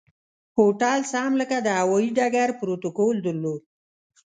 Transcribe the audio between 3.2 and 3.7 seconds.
درلود.